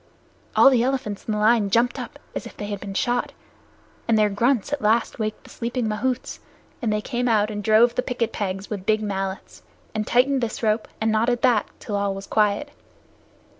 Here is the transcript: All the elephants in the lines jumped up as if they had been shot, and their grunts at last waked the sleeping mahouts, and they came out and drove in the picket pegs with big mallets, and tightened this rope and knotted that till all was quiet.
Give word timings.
All 0.55 0.71
the 0.71 0.81
elephants 0.81 1.25
in 1.25 1.31
the 1.31 1.37
lines 1.37 1.71
jumped 1.71 1.99
up 1.99 2.17
as 2.33 2.47
if 2.47 2.57
they 2.57 2.65
had 2.65 2.79
been 2.79 2.95
shot, 2.95 3.33
and 4.07 4.17
their 4.17 4.31
grunts 4.31 4.73
at 4.73 4.81
last 4.81 5.19
waked 5.19 5.43
the 5.43 5.51
sleeping 5.51 5.87
mahouts, 5.87 6.39
and 6.81 6.91
they 6.91 7.01
came 7.01 7.27
out 7.27 7.51
and 7.51 7.63
drove 7.63 7.91
in 7.91 7.95
the 7.97 8.01
picket 8.01 8.33
pegs 8.33 8.67
with 8.67 8.87
big 8.87 9.03
mallets, 9.03 9.61
and 9.93 10.07
tightened 10.07 10.41
this 10.41 10.63
rope 10.63 10.87
and 10.99 11.11
knotted 11.11 11.43
that 11.43 11.67
till 11.79 11.95
all 11.95 12.15
was 12.15 12.25
quiet. 12.25 12.71